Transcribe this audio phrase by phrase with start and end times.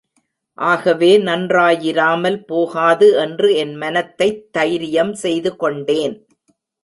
[0.57, 6.27] ஆகவே நன்றாயிராமல் போகாது என்று என் மனத்தைத் தைரியம் செய்து கொண்டேன்.